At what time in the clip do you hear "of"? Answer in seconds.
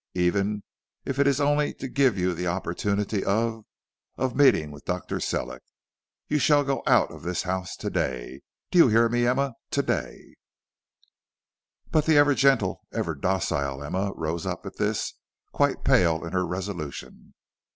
3.23-3.65, 4.17-4.35, 7.11-7.21